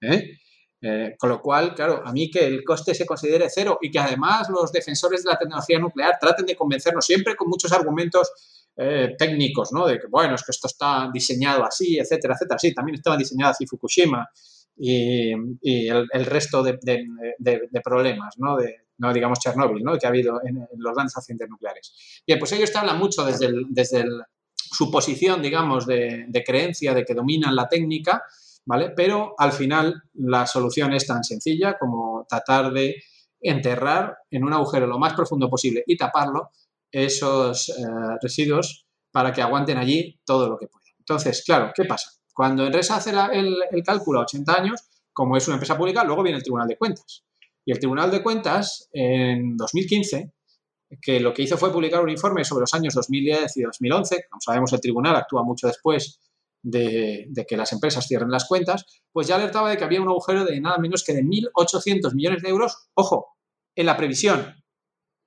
¿eh? 0.00 0.38
Eh, 0.86 1.14
con 1.18 1.30
lo 1.30 1.40
cual, 1.40 1.74
claro, 1.74 2.02
a 2.04 2.12
mí 2.12 2.30
que 2.30 2.46
el 2.46 2.62
coste 2.62 2.94
se 2.94 3.06
considere 3.06 3.48
cero 3.48 3.78
y 3.80 3.90
que 3.90 3.98
además 3.98 4.50
los 4.50 4.70
defensores 4.70 5.22
de 5.24 5.30
la 5.30 5.38
tecnología 5.38 5.78
nuclear 5.78 6.18
traten 6.20 6.44
de 6.44 6.56
convencernos 6.56 7.06
siempre 7.06 7.36
con 7.36 7.48
muchos 7.48 7.72
argumentos 7.72 8.63
técnicos, 8.76 9.70
¿no? 9.72 9.86
De 9.86 9.98
que, 9.98 10.06
bueno, 10.08 10.34
es 10.34 10.42
que 10.42 10.50
esto 10.50 10.66
está 10.66 11.08
diseñado 11.12 11.64
así, 11.64 11.98
etcétera, 11.98 12.34
etcétera. 12.34 12.58
Sí, 12.58 12.74
también 12.74 12.96
estaba 12.96 13.16
diseñado 13.16 13.52
así 13.52 13.66
Fukushima 13.66 14.28
y, 14.76 15.30
el, 15.88 16.26
resto 16.26 16.62
de, 16.62 16.78
problemas, 17.82 18.34
¿no? 18.38 18.56
De 18.56 18.84
no 18.98 19.12
digamos 19.12 19.40
Chernóbil, 19.40 19.82
¿no? 19.82 19.98
que 19.98 20.06
ha 20.06 20.10
habido 20.10 20.40
en, 20.44 20.66
los 20.76 20.94
grandes 20.94 21.16
accidentes 21.16 21.48
nucleares. 21.48 22.22
Bien, 22.26 22.38
pues 22.38 22.52
ellos 22.52 22.70
te 22.70 22.78
hablan 22.78 22.98
mucho 22.98 23.24
desde, 23.24 23.50
desde 23.68 24.04
su 24.54 24.90
posición, 24.90 25.42
digamos, 25.42 25.86
de, 25.86 26.26
de, 26.28 26.44
creencia 26.44 26.94
de 26.94 27.04
que 27.04 27.14
dominan 27.14 27.56
la 27.56 27.68
técnica, 27.68 28.22
¿vale? 28.64 28.90
Pero 28.90 29.34
al 29.38 29.52
final 29.52 30.02
la 30.14 30.46
solución 30.46 30.92
es 30.92 31.06
tan 31.06 31.24
sencilla 31.24 31.76
como 31.78 32.24
tratar 32.28 32.72
de 32.72 32.94
enterrar 33.40 34.16
en 34.30 34.44
un 34.44 34.52
agujero 34.52 34.86
lo 34.86 34.98
más 34.98 35.12
profundo 35.14 35.50
posible 35.50 35.82
y 35.86 35.96
taparlo 35.96 36.50
esos 36.94 37.70
eh, 37.70 37.72
residuos 38.22 38.86
para 39.10 39.32
que 39.32 39.42
aguanten 39.42 39.78
allí 39.78 40.20
todo 40.24 40.48
lo 40.48 40.56
que 40.56 40.68
puedan. 40.68 40.88
Entonces, 40.98 41.42
claro, 41.44 41.72
¿qué 41.74 41.84
pasa? 41.84 42.10
Cuando 42.32 42.66
Enresa 42.66 42.96
hace 42.96 43.10
el, 43.32 43.56
cálculo 43.84 44.20
a 44.20 44.22
80 44.22 44.54
años, 44.54 44.80
como 45.12 45.36
es 45.36 45.46
una 45.46 45.56
empresa 45.56 45.76
pública, 45.76 46.04
luego 46.04 46.22
viene 46.22 46.38
el 46.38 46.42
Tribunal 46.42 46.68
de 46.68 46.76
Cuentas. 46.76 47.24
Y 47.64 47.72
el 47.72 47.78
Tribunal 47.78 48.10
de 48.10 48.22
Cuentas, 48.22 48.88
en 48.92 49.56
2015, 49.56 50.32
que 51.00 51.20
lo 51.20 51.34
que 51.34 51.42
hizo 51.42 51.56
fue 51.56 51.72
publicar 51.72 52.02
un 52.02 52.10
informe 52.10 52.44
sobre 52.44 52.62
los 52.62 52.74
años 52.74 52.94
2010 52.94 53.56
y 53.56 53.62
2011, 53.62 54.26
como 54.30 54.40
sabemos 54.40 54.72
el 54.72 54.80
Tribunal 54.80 55.16
actúa 55.16 55.42
mucho 55.42 55.66
después 55.66 56.20
de, 56.62 57.28
que 57.46 57.56
las 57.56 57.72
empresas 57.72 58.06
cierren 58.06 58.30
las 58.30 58.46
cuentas, 58.46 58.84
pues 59.12 59.26
ya 59.26 59.36
alertaba 59.36 59.70
de 59.70 59.76
que 59.76 59.84
había 59.84 60.00
un 60.00 60.08
agujero 60.08 60.44
de 60.44 60.60
nada 60.60 60.78
menos 60.78 61.04
que 61.04 61.12
de 61.12 61.22
1.800 61.22 62.14
millones 62.14 62.42
de 62.42 62.48
euros, 62.48 62.88
ojo, 62.94 63.36
en 63.74 63.86
la 63.86 63.96
previsión, 63.96 64.54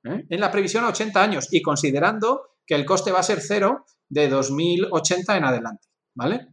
¿eh? 0.07 0.25
en 0.29 0.39
la 0.39 0.51
previsión 0.51 0.83
a 0.83 0.89
80 0.89 1.21
años 1.21 1.47
y 1.51 1.61
considerando 1.61 2.41
que 2.65 2.75
el 2.75 2.85
coste 2.85 3.11
va 3.11 3.19
a 3.19 3.23
ser 3.23 3.41
cero 3.41 3.85
de 4.09 4.27
2080 4.29 5.37
en 5.37 5.43
adelante, 5.43 5.87
¿vale? 6.15 6.47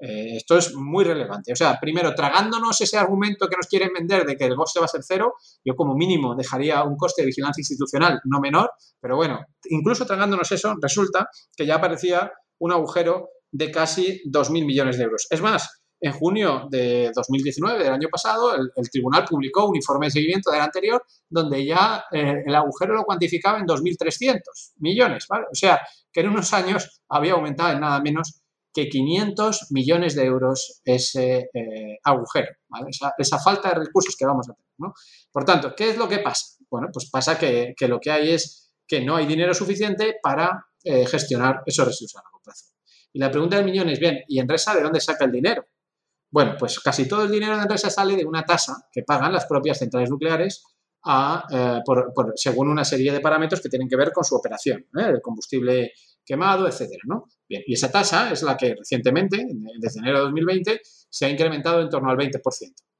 Eh, 0.00 0.36
esto 0.36 0.56
es 0.56 0.74
muy 0.74 1.04
relevante. 1.04 1.52
O 1.52 1.56
sea, 1.56 1.78
primero, 1.80 2.14
tragándonos 2.14 2.80
ese 2.80 2.96
argumento 2.96 3.48
que 3.48 3.56
nos 3.56 3.66
quieren 3.66 3.90
vender 3.92 4.24
de 4.24 4.36
que 4.36 4.44
el 4.44 4.54
coste 4.54 4.78
va 4.78 4.84
a 4.84 4.88
ser 4.88 5.02
cero, 5.02 5.34
yo 5.64 5.74
como 5.74 5.94
mínimo 5.94 6.36
dejaría 6.36 6.84
un 6.84 6.96
coste 6.96 7.22
de 7.22 7.26
vigilancia 7.26 7.60
institucional 7.60 8.20
no 8.24 8.40
menor, 8.40 8.70
pero 9.00 9.16
bueno, 9.16 9.40
incluso 9.64 10.06
tragándonos 10.06 10.50
eso, 10.52 10.74
resulta 10.80 11.28
que 11.56 11.66
ya 11.66 11.76
aparecía 11.76 12.30
un 12.58 12.72
agujero 12.72 13.30
de 13.50 13.70
casi 13.70 14.22
2.000 14.30 14.66
millones 14.66 14.98
de 14.98 15.04
euros. 15.04 15.26
Es 15.30 15.40
más, 15.40 15.77
en 16.00 16.12
junio 16.12 16.68
de 16.70 17.10
2019, 17.14 17.82
del 17.82 17.92
año 17.92 18.08
pasado, 18.10 18.54
el, 18.54 18.90
tribunal 18.90 19.24
publicó 19.24 19.66
un 19.66 19.76
informe 19.76 20.06
de 20.06 20.12
seguimiento 20.12 20.50
del 20.50 20.60
anterior 20.60 21.02
donde 21.28 21.64
ya 21.64 22.04
eh, 22.12 22.42
el 22.46 22.54
agujero 22.54 22.94
lo 22.94 23.04
cuantificaba 23.04 23.58
en 23.58 23.66
2.300 23.66 24.40
millones, 24.76 25.26
¿vale? 25.28 25.46
O 25.50 25.54
sea, 25.54 25.80
que 26.12 26.20
en 26.20 26.28
unos 26.28 26.52
años 26.52 27.02
había 27.08 27.32
aumentado 27.32 27.72
en 27.72 27.80
nada 27.80 28.00
menos 28.00 28.40
que 28.72 28.88
500 28.88 29.72
millones 29.72 30.14
de 30.14 30.24
euros 30.24 30.80
ese 30.84 31.50
eh, 31.52 31.98
agujero, 32.04 32.48
esa, 33.18 33.38
falta 33.38 33.70
de 33.70 33.86
recursos 33.86 34.14
que 34.16 34.26
vamos 34.26 34.48
a 34.48 34.52
tener. 34.52 34.68
¿no? 34.78 34.94
Por 35.32 35.44
tanto, 35.44 35.74
¿qué 35.74 35.90
es 35.90 35.96
lo 35.96 36.08
que 36.08 36.18
pasa? 36.18 36.56
Bueno, 36.70 36.88
pues 36.92 37.10
pasa 37.10 37.38
que, 37.38 37.74
lo 37.88 37.98
que 37.98 38.10
hay 38.10 38.30
es 38.32 38.70
que 38.86 39.00
no 39.00 39.16
hay 39.16 39.26
dinero 39.26 39.52
suficiente 39.54 40.16
para 40.22 40.66
eh, 40.84 41.06
gestionar 41.06 41.62
esos 41.66 41.86
residuos 41.86 42.16
a 42.16 42.22
largo 42.22 42.40
plazo. 42.44 42.66
Y 43.12 43.18
la 43.18 43.30
pregunta 43.30 43.56
del 43.56 43.64
millón 43.64 43.88
es, 43.88 43.98
bien, 43.98 44.20
¿y 44.28 44.38
Enresa 44.38 44.74
de 44.74 44.82
dónde 44.82 45.00
saca 45.00 45.24
el 45.24 45.32
dinero? 45.32 45.66
Bueno, 46.30 46.56
pues 46.58 46.78
casi 46.80 47.08
todo 47.08 47.24
el 47.24 47.30
dinero 47.30 47.56
de 47.56 47.62
Enresa 47.62 47.90
sale 47.90 48.16
de 48.16 48.24
una 48.24 48.44
tasa 48.44 48.88
que 48.92 49.02
pagan 49.02 49.32
las 49.32 49.46
propias 49.46 49.78
centrales 49.78 50.10
nucleares 50.10 50.62
a, 51.04 51.46
eh, 51.50 51.80
según 52.34 52.68
una 52.68 52.84
serie 52.84 53.12
de 53.12 53.20
parámetros 53.20 53.60
que 53.60 53.68
tienen 53.68 53.88
que 53.88 53.96
ver 53.96 54.12
con 54.12 54.24
su 54.24 54.34
operación, 54.34 54.86
el 54.94 55.22
combustible 55.22 55.92
quemado, 56.24 56.68
etcétera, 56.68 57.00
¿no? 57.06 57.24
Bien, 57.48 57.62
y 57.66 57.72
esa 57.72 57.90
tasa 57.90 58.30
es 58.30 58.42
la 58.42 58.56
que 58.56 58.74
recientemente, 58.74 59.46
desde 59.80 60.00
enero 60.00 60.18
de 60.18 60.24
2020, 60.24 60.80
se 60.84 61.24
ha 61.24 61.30
incrementado 61.30 61.80
en 61.80 61.88
torno 61.88 62.10
al 62.10 62.18
20% 62.18 62.42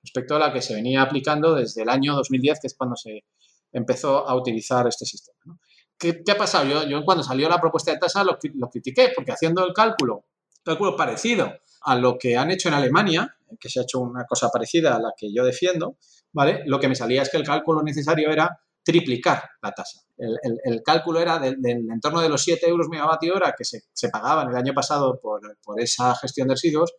respecto 0.03 0.37
a 0.37 0.39
la 0.39 0.53
que 0.53 0.63
se 0.63 0.75
venía 0.75 1.03
aplicando 1.03 1.55
desde 1.55 1.83
el 1.83 1.91
año 1.91 2.15
2010, 2.15 2.61
que 2.61 2.67
es 2.69 2.75
cuando 2.75 2.97
se 2.97 3.25
empezó 3.73 4.27
a 4.27 4.35
utilizar 4.35 4.87
este 4.87 5.05
sistema. 5.05 5.59
¿Qué, 5.99 6.23
ha 6.31 6.37
pasado? 6.37 6.65
Yo, 6.65 6.89
yo, 6.89 7.05
cuando 7.05 7.23
salió 7.23 7.49
la 7.49 7.61
propuesta 7.61 7.91
de 7.91 7.99
tasa 7.99 8.25
lo, 8.25 8.39
lo, 8.55 8.71
critiqué, 8.71 9.11
porque 9.15 9.33
haciendo 9.33 9.67
el 9.67 9.75
cálculo, 9.75 10.27
cálculo 10.69 10.97
parecido 10.97 11.53
a 11.83 11.97
lo 11.97 12.19
que 12.19 12.37
han 12.37 12.51
hecho 12.51 12.69
en 12.69 12.75
Alemania, 12.75 13.37
que 13.59 13.69
se 13.69 13.81
ha 13.81 13.83
hecho 13.83 14.01
una 14.01 14.25
cosa 14.25 14.51
parecida 14.51 14.95
a 14.95 15.01
la 15.01 15.13
que 15.17 15.33
yo 15.33 15.45
defiendo, 15.45 15.97
¿vale? 16.33 16.63
Lo 16.67 16.79
que 16.79 16.89
me 16.89 16.95
salía 16.95 17.23
es 17.23 17.31
que 17.31 17.39
el 17.39 17.45
cálculo 17.45 17.83
necesario 17.83 18.31
era 18.31 18.61
triplicar 18.85 19.43
la 19.63 19.73
tasa. 19.73 20.01
El, 20.17 20.83
cálculo 20.83 21.21
era 21.21 21.39
del, 21.39 21.57
entorno 21.65 22.21
de 22.21 22.29
los 22.29 22.43
7 22.43 22.69
euros 22.69 22.89
megavatio 22.89 23.35
hora 23.35 23.55
que 23.57 23.65
se, 23.65 24.09
pagaban 24.11 24.49
el 24.49 24.57
año 24.57 24.75
pasado 24.75 25.21
por, 25.21 25.41
esa 25.77 26.15
gestión 26.17 26.49
de 26.49 26.55
residuos, 26.55 26.95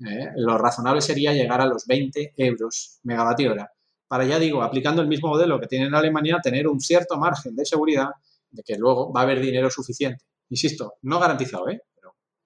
eh, 0.00 0.30
lo 0.36 0.58
razonable 0.58 1.00
sería 1.00 1.32
llegar 1.32 1.60
a 1.60 1.66
los 1.66 1.86
20 1.86 2.34
euros 2.36 3.00
megavatio 3.02 3.52
hora. 3.52 3.72
Para, 4.06 4.24
ya 4.24 4.38
digo, 4.38 4.62
aplicando 4.62 5.02
el 5.02 5.08
mismo 5.08 5.28
modelo 5.28 5.60
que 5.60 5.66
tiene 5.66 5.86
en 5.86 5.94
Alemania, 5.94 6.38
tener 6.42 6.68
un 6.68 6.80
cierto 6.80 7.16
margen 7.18 7.54
de 7.54 7.64
seguridad 7.64 8.08
de 8.50 8.62
que 8.62 8.76
luego 8.76 9.12
va 9.12 9.20
a 9.20 9.22
haber 9.24 9.40
dinero 9.40 9.70
suficiente. 9.70 10.24
Insisto, 10.50 10.94
no 11.02 11.18
garantizado, 11.18 11.68
¿eh? 11.68 11.82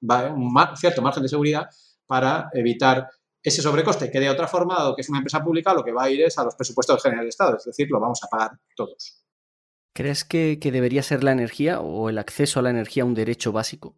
Un 0.03 0.55
cierto 0.77 1.03
margen 1.03 1.23
de 1.23 1.29
seguridad 1.29 1.69
para 2.07 2.51
evitar 2.53 3.09
ese 3.43 3.63
sobrecoste, 3.63 4.11
que 4.11 4.21
de 4.21 4.31
otra 4.31 4.47
forma, 4.47 4.77
dado 4.77 4.95
que 4.95 5.03
es 5.03 5.09
una 5.09 5.19
empresa 5.19 5.43
pública, 5.43 5.75
lo 5.75 5.83
que 5.83 5.93
va 5.93 6.05
a 6.05 6.11
ir 6.11 6.23
es 6.23 6.39
a 6.39 6.45
los 6.45 6.55
presupuestos 6.55 7.03
generales 7.03 7.25
del 7.25 7.29
Estado, 7.31 7.57
es 7.57 7.65
decir, 7.65 7.89
lo 7.91 7.99
vamos 7.99 8.23
a 8.23 8.29
pagar 8.29 8.53
todos. 8.77 9.23
¿Crees 9.95 10.25
que, 10.25 10.57
debería 10.63 11.03
ser 11.03 11.23
la 11.23 11.33
energía 11.33 11.81
o 11.81 12.09
el 12.09 12.19
acceso 12.19 12.61
a 12.61 12.63
la 12.63 12.71
energía 12.71 13.05
un 13.05 13.15
derecho 13.15 13.53
básico? 13.53 13.97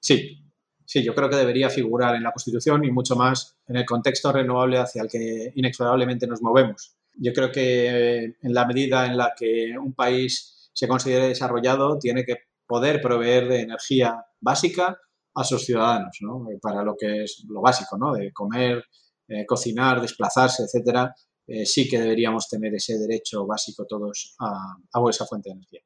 Sí, 0.00 0.44
sí, 0.84 1.02
yo 1.02 1.14
creo 1.14 1.30
que 1.30 1.36
debería 1.36 1.70
figurar 1.70 2.16
en 2.16 2.22
la 2.22 2.32
Constitución 2.32 2.84
y 2.84 2.90
mucho 2.90 3.16
más 3.16 3.56
en 3.66 3.76
el 3.76 3.86
contexto 3.86 4.30
renovable 4.32 4.78
hacia 4.78 5.02
el 5.02 5.08
que 5.08 5.52
inexorablemente 5.54 6.26
nos 6.26 6.42
movemos. 6.42 6.96
Yo 7.14 7.32
creo 7.32 7.50
que 7.50 8.36
en 8.42 8.54
la 8.54 8.66
medida 8.66 9.06
en 9.06 9.16
la 9.16 9.32
que 9.38 9.74
un 9.78 9.94
país 9.94 10.70
se 10.74 10.86
considere 10.86 11.28
desarrollado, 11.28 11.98
tiene 11.98 12.24
que 12.24 12.36
poder 12.66 13.00
proveer 13.00 13.48
de 13.48 13.60
energía 13.60 14.26
básica 14.40 15.00
a 15.36 15.44
sus 15.44 15.64
ciudadanos, 15.64 16.16
¿no? 16.22 16.50
Eh, 16.50 16.58
para 16.60 16.82
lo 16.82 16.96
que 16.98 17.24
es 17.24 17.44
lo 17.48 17.60
básico, 17.60 17.96
¿no? 17.98 18.14
De 18.14 18.32
comer, 18.32 18.82
eh, 19.28 19.44
cocinar, 19.46 20.00
desplazarse, 20.00 20.64
etcétera, 20.64 21.14
eh, 21.46 21.66
sí 21.66 21.88
que 21.88 22.00
deberíamos 22.00 22.48
tener 22.48 22.74
ese 22.74 22.98
derecho 22.98 23.46
básico 23.46 23.86
todos 23.86 24.34
a, 24.40 24.76
a 24.92 25.10
esa 25.10 25.26
fuente 25.26 25.50
de 25.50 25.54
energía. 25.54 25.80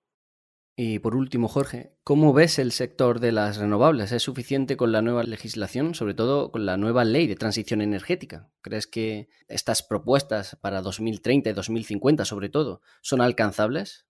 Y 0.77 0.99
por 1.01 1.15
último, 1.15 1.49
Jorge, 1.49 1.95
¿cómo 2.05 2.33
ves 2.33 2.59
el 2.59 2.73
sector 2.73 3.21
de 3.21 3.33
las 3.33 3.59
renovables? 3.59 4.13
¿Es 4.13 4.23
suficiente 4.23 4.79
con 4.79 4.93
la 4.93 5.03
nueva 5.03 5.25
legislación, 5.25 5.95
sobre 5.95 6.15
todo 6.15 6.53
con 6.53 6.65
la 6.65 6.79
nueva 6.79 7.05
ley 7.05 7.27
de 7.27 7.37
transición 7.37 7.83
energética? 7.83 8.51
¿Crees 8.63 8.87
que 8.87 9.29
estas 9.49 9.83
propuestas 9.83 10.57
para 10.63 10.81
2030 10.81 11.51
y 11.51 11.53
2050, 11.53 12.25
sobre 12.25 12.49
todo, 12.49 12.81
son 13.03 13.21
alcanzables? 13.21 14.07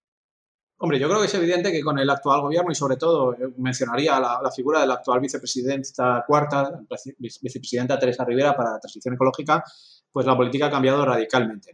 Hombre, 0.83 0.99
yo 0.99 1.09
creo 1.09 1.21
que 1.21 1.27
es 1.27 1.35
evidente 1.35 1.71
que 1.71 1.83
con 1.83 1.99
el 1.99 2.09
actual 2.09 2.41
gobierno 2.41 2.73
y 2.73 2.75
sobre 2.75 2.97
todo 2.97 3.35
eh, 3.35 3.53
mencionaría 3.59 4.19
la, 4.19 4.51
figura 4.51 4.81
de 4.81 4.87
la 4.87 4.95
actual 4.95 5.21
vicepresidenta 5.21 6.25
cuarta, 6.27 6.81
vicepresidenta 7.19 7.99
Teresa 7.99 8.25
Rivera 8.25 8.57
para 8.57 8.73
la 8.73 8.81
transición 8.81 9.13
ecológica, 9.13 9.63
pues 10.11 10.25
la 10.25 10.35
política 10.35 10.67
ha 10.67 10.71
cambiado 10.71 11.05
radicalmente. 11.05 11.73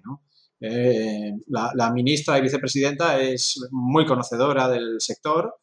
Eh, 0.58 1.34
la, 1.46 1.92
ministra 1.92 2.36
y 2.36 2.42
vicepresidenta 2.42 3.20
es 3.20 3.68
muy 3.70 4.04
conocedora 4.04 4.68
del 4.68 5.00
sector, 5.00 5.54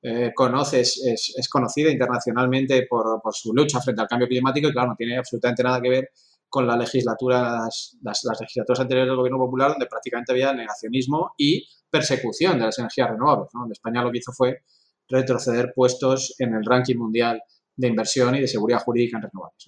eh, 0.00 0.30
conoce, 0.32 0.82
es, 0.82 1.48
conocida 1.50 1.90
internacionalmente 1.90 2.86
por, 2.88 3.20
su 3.32 3.52
lucha 3.52 3.80
frente 3.80 4.02
al 4.02 4.08
cambio 4.08 4.28
climático 4.28 4.68
y 4.68 4.72
claro, 4.72 4.90
no 4.90 4.96
tiene 4.96 5.18
absolutamente 5.18 5.64
nada 5.64 5.80
que 5.80 5.88
ver 5.88 6.10
con 6.48 6.68
la 6.68 6.76
legislatura, 6.76 7.66
las, 8.00 8.24
legislaturas 8.40 8.78
anteriores 8.78 9.10
del 9.10 9.16
gobierno 9.16 9.38
popular, 9.38 9.70
donde 9.70 9.86
prácticamente 9.86 10.30
había 10.30 10.52
negacionismo 10.52 11.32
y 11.36 11.66
persecución 11.92 12.58
de 12.58 12.64
las 12.64 12.78
energías 12.78 13.10
renovables. 13.10 13.50
En 13.54 13.70
España 13.70 14.02
lo 14.02 14.10
que 14.10 14.18
hizo 14.18 14.32
fue 14.32 14.62
retroceder 15.08 15.72
puestos 15.74 16.34
en 16.38 16.54
el 16.54 16.64
ranking 16.64 16.96
mundial 16.96 17.42
de 17.76 17.88
inversión 17.88 18.34
y 18.34 18.40
de 18.40 18.48
seguridad 18.48 18.82
jurídica 18.82 19.18
en 19.18 19.24
renovables. 19.24 19.64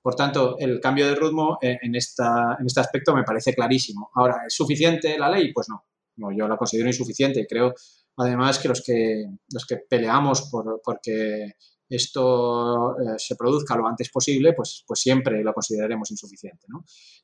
Por 0.00 0.14
tanto, 0.14 0.56
el 0.58 0.80
cambio 0.80 1.08
de 1.08 1.14
ritmo 1.16 1.58
en, 1.60 1.94
esta, 1.94 2.56
en 2.60 2.66
este 2.66 2.80
aspecto 2.80 3.14
me 3.14 3.24
parece 3.24 3.54
clarísimo. 3.54 4.10
Ahora, 4.14 4.42
¿es 4.46 4.54
suficiente 4.54 5.18
la 5.18 5.30
ley? 5.30 5.52
Pues 5.52 5.68
no. 5.68 5.84
no 6.16 6.30
yo 6.30 6.46
la 6.46 6.56
considero 6.56 6.88
insuficiente 6.88 7.46
creo, 7.48 7.74
además, 8.18 8.58
que 8.58 8.68
los 8.68 8.82
que, 8.82 9.24
los 9.50 9.66
que 9.66 9.78
peleamos 9.88 10.42
por, 10.50 10.80
porque 10.84 11.54
esto 11.96 12.96
eh, 12.98 13.14
se 13.18 13.36
produzca 13.36 13.76
lo 13.76 13.86
antes 13.86 14.10
posible, 14.10 14.52
pues, 14.52 14.84
pues 14.86 15.00
siempre 15.00 15.42
lo 15.42 15.52
consideraremos 15.52 16.10
insuficiente. 16.10 16.66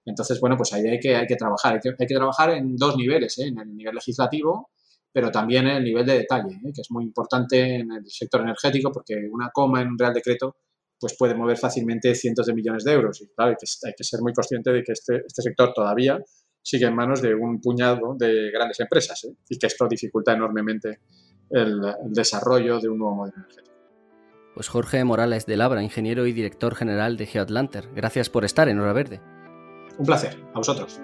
Entonces, 0.05 0.41
bueno, 0.41 0.57
pues 0.57 0.73
ahí 0.73 0.87
hay 0.87 0.99
que, 0.99 1.37
trabajar. 1.37 1.81
Hay 1.85 2.07
que, 2.07 2.15
trabajar 2.15 2.51
en 2.51 2.77
dos 2.77 2.97
niveles, 2.97 3.39
¿eh? 3.39 3.47
en 3.47 3.59
el 3.59 3.75
nivel 3.75 3.95
legislativo, 3.95 4.71
pero 5.13 5.31
también 5.31 5.67
en 5.67 5.77
el 5.77 5.85
nivel 5.85 6.07
de 6.07 6.19
detalle, 6.19 6.55
¿eh? 6.55 6.73
que 6.75 6.81
es 6.81 6.91
muy 6.91 7.05
importante 7.05 7.77
en 7.77 7.91
el 7.93 8.05
sector 8.07 8.43
energético, 8.43 8.93
porque 8.93 9.15
una 9.31 9.51
coma 9.51 9.83
en 9.83 9.89
un 9.89 9.99
Real 9.99 10.15
Decreto 10.15 10.57
pues 10.99 11.17
puede 11.19 11.35
mover 11.35 11.57
fácilmente 11.57 12.15
cientos 12.15 12.47
de 12.47 12.53
millones 12.53 12.85
de 12.85 12.93
euros. 12.93 13.23
Y 13.23 13.29
claro, 13.29 13.53
hay 13.53 13.95
que, 13.97 14.05
ser 14.05 14.21
muy 14.21 14.35
consciente 14.35 14.71
de 14.71 14.83
que 14.83 14.93
este, 14.93 15.23
este 15.27 15.43
sector 15.43 15.73
todavía 15.75 16.19
sigue 16.63 16.87
en 16.87 16.95
manos 16.95 17.23
de 17.23 17.35
un 17.35 17.59
puñado 17.61 18.15
de 18.19 18.51
grandes 18.51 18.81
empresas 18.81 19.27
y 19.49 19.59
que 19.59 19.67
esto 19.67 19.89
dificulta 19.89 20.35
enormemente 20.35 21.01
el 21.51 21.81
desarrollo 22.05 22.79
de 22.79 22.89
un 22.89 22.99
nuevo 22.99 23.15
modelo 23.17 23.37
energético. 23.39 23.70
Pues 24.55 24.69
Jorge 24.69 25.05
Morales 25.05 25.47
de 25.47 25.57
Labra, 25.57 25.83
ingeniero 25.83 26.27
y 26.27 26.33
director 26.33 26.75
general 26.75 27.17
de 27.17 27.27
Geoatlanter. 27.27 27.89
Gracias 27.95 28.31
por 28.31 28.45
estar 28.45 28.69
en 28.69 28.81
Hora 28.81 28.93
Verde. 28.93 29.21
Un 29.99 30.07
placer, 30.07 30.43
a 30.55 30.59
vosotros. 30.59 31.01